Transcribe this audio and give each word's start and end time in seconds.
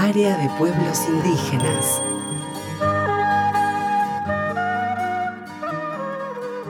Área 0.00 0.36
de 0.36 0.48
Pueblos 0.50 1.08
Indígenas. 1.08 2.00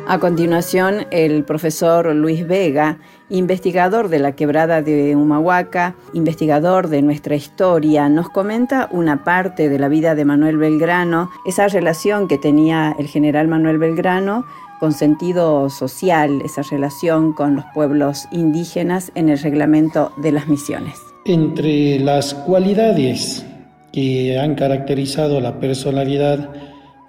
A 0.06 0.18
continuación, 0.18 1.06
el 1.10 1.44
profesor 1.44 2.14
Luis 2.14 2.48
Vega, 2.48 2.96
investigador 3.28 4.08
de 4.08 4.18
la 4.18 4.32
quebrada 4.32 4.80
de 4.80 5.14
Humahuaca, 5.14 5.94
investigador 6.14 6.88
de 6.88 7.02
nuestra 7.02 7.36
historia, 7.36 8.08
nos 8.08 8.30
comenta 8.30 8.88
una 8.92 9.24
parte 9.24 9.68
de 9.68 9.78
la 9.78 9.88
vida 9.88 10.14
de 10.14 10.24
Manuel 10.24 10.56
Belgrano, 10.56 11.30
esa 11.44 11.68
relación 11.68 12.28
que 12.28 12.38
tenía 12.38 12.96
el 12.98 13.08
general 13.08 13.46
Manuel 13.46 13.76
Belgrano 13.76 14.46
con 14.80 14.92
sentido 14.92 15.68
social, 15.68 16.40
esa 16.46 16.62
relación 16.62 17.34
con 17.34 17.56
los 17.56 17.66
pueblos 17.74 18.26
indígenas 18.32 19.12
en 19.14 19.28
el 19.28 19.38
reglamento 19.38 20.12
de 20.16 20.32
las 20.32 20.48
misiones. 20.48 21.07
Entre 21.28 22.00
las 22.00 22.32
cualidades 22.32 23.44
que 23.92 24.38
han 24.38 24.54
caracterizado 24.54 25.42
la 25.42 25.60
personalidad 25.60 26.48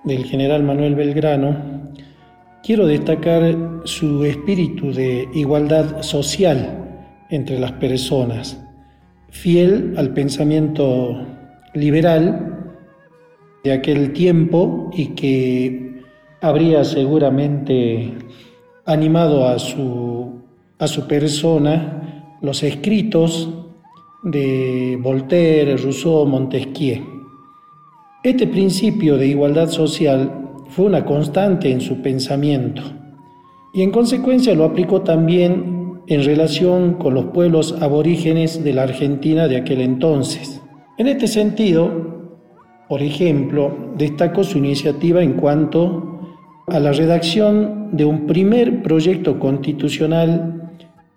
del 0.04 0.26
general 0.26 0.62
Manuel 0.62 0.96
Belgrano, 0.96 1.56
quiero 2.62 2.86
destacar 2.86 3.56
su 3.86 4.26
espíritu 4.26 4.92
de 4.92 5.26
igualdad 5.34 6.02
social 6.02 7.16
entre 7.30 7.60
las 7.60 7.72
personas, 7.72 8.62
fiel 9.30 9.94
al 9.96 10.14
pensamiento 10.14 11.26
liberal 11.74 12.76
de 13.64 13.72
aquel 13.72 14.12
tiempo 14.12 14.90
y 14.98 15.16
que 15.16 16.04
habría 16.42 16.84
seguramente 16.84 18.16
animado 18.86 19.48
a 19.48 19.58
su, 19.60 20.42
a 20.78 20.88
su 20.88 21.08
persona 21.08 22.36
los 22.42 22.64
escritos 22.64 23.50
de 24.24 25.00
Voltaire, 25.02 25.78
Rousseau, 25.78 26.26
Montesquieu. 26.26 27.02
Este 28.24 28.48
principio 28.48 29.18
de 29.18 29.28
igualdad 29.28 29.70
social 29.70 30.50
fue 30.68 30.86
una 30.86 31.06
constante 31.06 31.72
en 31.72 31.80
su 31.80 32.02
pensamiento 32.02 32.82
y 33.74 33.82
en 33.82 33.92
consecuencia 33.92 34.56
lo 34.56 34.66
aplicó 34.66 35.02
también 35.02 36.02
en 36.08 36.24
relación 36.24 36.96
con 36.96 37.14
los 37.14 37.26
pueblos 37.26 37.76
aborígenes 37.82 38.64
de 38.64 38.74
la 38.74 38.84
Argentina 38.84 39.48
de 39.48 39.58
aquel 39.58 39.82
entonces. 39.82 40.62
En 40.98 41.08
este 41.08 41.28
sentido, 41.28 42.36
por 42.90 43.02
ejemplo, 43.02 43.94
destacó 43.96 44.44
su 44.44 44.58
iniciativa 44.58 45.22
en 45.22 45.34
cuanto 45.34 46.20
a 46.68 46.80
la 46.80 46.92
redacción 46.92 47.90
de 47.94 48.06
un 48.06 48.28
primer 48.28 48.82
proyecto 48.84 49.40
constitucional 49.40 50.59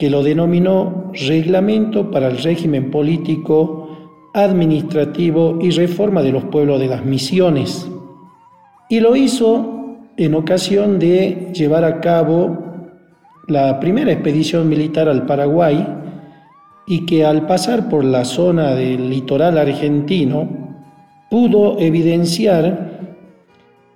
que 0.03 0.11
lo 0.11 0.25
denominó 0.25 1.13
Reglamento 1.15 2.11
para 2.11 2.27
el 2.27 2.39
régimen 2.39 2.91
político, 2.91 4.31
administrativo 4.35 5.61
y 5.63 5.71
reforma 5.71 6.23
de 6.23 6.33
los 6.33 6.43
pueblos 6.47 6.81
de 6.81 6.89
las 6.89 7.05
misiones, 7.05 7.89
y 8.89 8.99
lo 8.99 9.15
hizo 9.15 10.01
en 10.17 10.35
ocasión 10.35 10.99
de 10.99 11.53
llevar 11.55 11.85
a 11.85 12.01
cabo 12.01 12.59
la 13.47 13.79
primera 13.79 14.11
expedición 14.11 14.69
militar 14.69 15.09
al 15.09 15.25
Paraguay 15.25 15.87
y 16.89 17.07
que 17.07 17.25
al 17.25 17.47
pasar 17.47 17.89
por 17.89 18.03
la 18.03 18.25
zona 18.25 18.75
del 18.75 19.09
litoral 19.09 19.57
argentino 19.57 20.49
pudo 21.31 21.79
evidenciar 21.79 23.19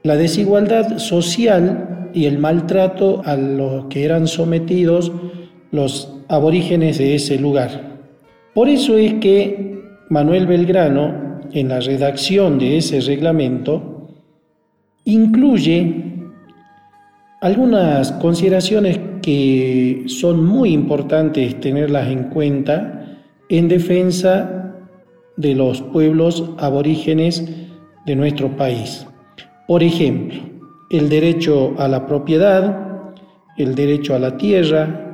la 0.04 0.14
desigualdad 0.14 0.98
social 0.98 2.10
y 2.14 2.26
el 2.26 2.38
maltrato 2.38 3.22
a 3.24 3.34
los 3.34 3.86
que 3.86 4.04
eran 4.04 4.28
sometidos 4.28 5.10
los 5.76 6.12
aborígenes 6.28 6.98
de 6.98 7.14
ese 7.14 7.38
lugar. 7.38 8.00
Por 8.54 8.68
eso 8.68 8.96
es 8.96 9.14
que 9.14 9.80
Manuel 10.08 10.46
Belgrano, 10.46 11.40
en 11.52 11.68
la 11.68 11.80
redacción 11.80 12.58
de 12.58 12.78
ese 12.78 13.00
reglamento, 13.00 14.08
incluye 15.04 16.04
algunas 17.40 18.12
consideraciones 18.12 18.98
que 19.22 20.04
son 20.06 20.44
muy 20.44 20.72
importantes 20.72 21.60
tenerlas 21.60 22.08
en 22.08 22.24
cuenta 22.24 23.18
en 23.48 23.68
defensa 23.68 24.74
de 25.36 25.54
los 25.54 25.82
pueblos 25.82 26.50
aborígenes 26.58 27.44
de 28.06 28.16
nuestro 28.16 28.56
país. 28.56 29.06
Por 29.68 29.82
ejemplo, 29.82 30.40
el 30.90 31.08
derecho 31.08 31.74
a 31.78 31.88
la 31.88 32.06
propiedad, 32.06 33.12
el 33.56 33.74
derecho 33.74 34.14
a 34.14 34.18
la 34.18 34.36
tierra, 34.36 35.05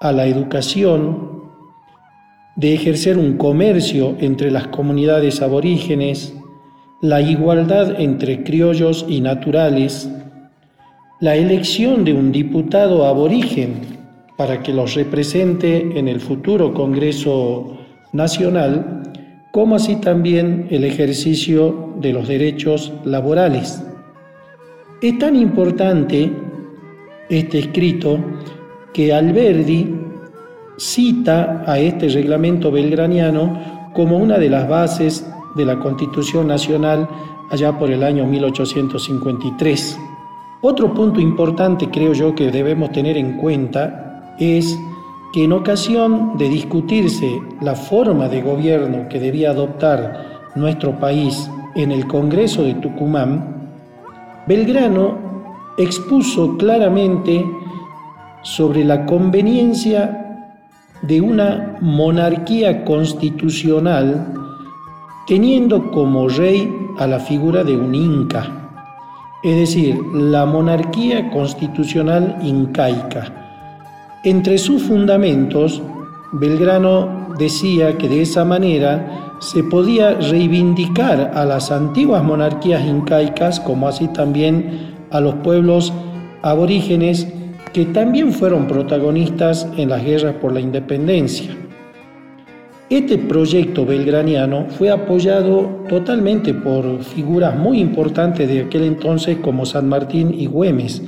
a 0.00 0.12
la 0.12 0.26
educación, 0.26 1.36
de 2.56 2.72
ejercer 2.72 3.18
un 3.18 3.36
comercio 3.36 4.16
entre 4.18 4.50
las 4.50 4.68
comunidades 4.68 5.42
aborígenes, 5.42 6.34
la 7.02 7.20
igualdad 7.20 8.00
entre 8.00 8.42
criollos 8.42 9.04
y 9.08 9.20
naturales, 9.20 10.10
la 11.20 11.36
elección 11.36 12.04
de 12.04 12.14
un 12.14 12.32
diputado 12.32 13.06
aborigen 13.06 13.96
para 14.36 14.62
que 14.62 14.72
los 14.72 14.94
represente 14.94 15.98
en 15.98 16.08
el 16.08 16.20
futuro 16.20 16.72
Congreso 16.72 17.78
Nacional, 18.12 19.02
como 19.52 19.76
así 19.76 19.96
también 19.96 20.66
el 20.70 20.84
ejercicio 20.84 21.94
de 22.00 22.12
los 22.12 22.28
derechos 22.28 22.92
laborales. 23.04 23.82
Es 25.02 25.18
tan 25.18 25.36
importante 25.36 26.30
este 27.28 27.58
escrito 27.58 28.18
que 28.96 29.12
Alberdi 29.12 29.94
cita 30.78 31.62
a 31.66 31.78
este 31.78 32.08
reglamento 32.08 32.72
belgraniano 32.72 33.90
como 33.92 34.16
una 34.16 34.38
de 34.38 34.48
las 34.48 34.66
bases 34.66 35.30
de 35.54 35.66
la 35.66 35.78
Constitución 35.78 36.46
Nacional 36.46 37.06
allá 37.50 37.78
por 37.78 37.90
el 37.90 38.02
año 38.02 38.24
1853. 38.24 39.98
Otro 40.62 40.94
punto 40.94 41.20
importante 41.20 41.90
creo 41.90 42.14
yo 42.14 42.34
que 42.34 42.50
debemos 42.50 42.90
tener 42.90 43.18
en 43.18 43.36
cuenta 43.36 44.34
es 44.38 44.78
que 45.30 45.44
en 45.44 45.52
ocasión 45.52 46.38
de 46.38 46.48
discutirse 46.48 47.38
la 47.60 47.74
forma 47.74 48.30
de 48.30 48.40
gobierno 48.40 49.10
que 49.10 49.20
debía 49.20 49.50
adoptar 49.50 50.52
nuestro 50.54 50.98
país 50.98 51.50
en 51.74 51.92
el 51.92 52.06
Congreso 52.06 52.62
de 52.62 52.72
Tucumán, 52.76 53.68
Belgrano 54.46 55.18
expuso 55.76 56.56
claramente 56.56 57.44
sobre 58.46 58.84
la 58.84 59.04
conveniencia 59.06 60.52
de 61.02 61.20
una 61.20 61.78
monarquía 61.80 62.84
constitucional 62.84 64.24
teniendo 65.26 65.90
como 65.90 66.28
rey 66.28 66.72
a 66.96 67.08
la 67.08 67.18
figura 67.18 67.64
de 67.64 67.76
un 67.76 67.92
inca, 67.92 68.70
es 69.42 69.56
decir, 69.56 70.00
la 70.14 70.46
monarquía 70.46 71.28
constitucional 71.30 72.38
incaica. 72.40 73.24
Entre 74.22 74.58
sus 74.58 74.84
fundamentos, 74.84 75.82
Belgrano 76.30 77.34
decía 77.36 77.98
que 77.98 78.08
de 78.08 78.22
esa 78.22 78.44
manera 78.44 79.34
se 79.40 79.64
podía 79.64 80.12
reivindicar 80.14 81.32
a 81.34 81.44
las 81.44 81.72
antiguas 81.72 82.22
monarquías 82.22 82.86
incaicas, 82.86 83.58
como 83.58 83.88
así 83.88 84.06
también 84.06 84.94
a 85.10 85.20
los 85.20 85.34
pueblos 85.36 85.92
aborígenes 86.42 87.26
que 87.76 87.84
también 87.84 88.32
fueron 88.32 88.66
protagonistas 88.66 89.68
en 89.76 89.90
las 89.90 90.02
guerras 90.02 90.36
por 90.36 90.50
la 90.50 90.60
independencia. 90.60 91.54
Este 92.88 93.18
proyecto 93.18 93.84
belgraniano 93.84 94.64
fue 94.70 94.88
apoyado 94.88 95.84
totalmente 95.86 96.54
por 96.54 97.02
figuras 97.02 97.54
muy 97.54 97.80
importantes 97.80 98.48
de 98.48 98.62
aquel 98.62 98.84
entonces 98.84 99.36
como 99.42 99.66
San 99.66 99.90
Martín 99.90 100.32
y 100.32 100.46
Güemes. 100.46 101.02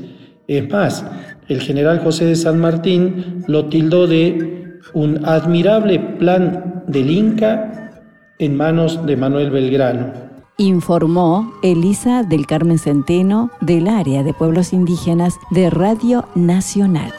Es 0.46 0.68
más, 0.68 1.06
el 1.48 1.62
general 1.62 2.00
José 2.00 2.26
de 2.26 2.36
San 2.36 2.58
Martín 2.60 3.44
lo 3.46 3.64
tildó 3.70 4.06
de 4.06 4.80
un 4.92 5.24
admirable 5.24 5.98
plan 6.18 6.84
del 6.86 7.10
Inca 7.10 7.94
en 8.38 8.54
manos 8.58 9.06
de 9.06 9.16
Manuel 9.16 9.50
Belgrano. 9.50 10.27
Informó 10.60 11.52
Elisa 11.62 12.24
del 12.24 12.44
Carmen 12.44 12.80
Centeno 12.80 13.52
del 13.60 13.86
área 13.86 14.24
de 14.24 14.34
pueblos 14.34 14.72
indígenas 14.72 15.38
de 15.52 15.70
Radio 15.70 16.26
Nacional. 16.34 17.14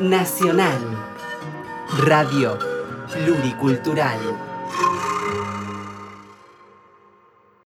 Nacional. 0.00 0.80
Radio 2.04 2.58
Pluricultural. 3.12 4.18